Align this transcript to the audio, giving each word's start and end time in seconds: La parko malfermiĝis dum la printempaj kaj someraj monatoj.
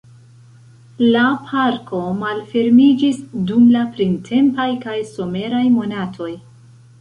La 1.15 1.25
parko 1.51 1.99
malfermiĝis 2.21 3.19
dum 3.51 3.69
la 3.75 3.85
printempaj 3.99 4.67
kaj 4.87 4.97
someraj 5.11 5.63
monatoj. 5.77 6.33